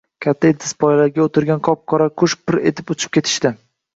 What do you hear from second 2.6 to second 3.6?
etib uchib ketishdi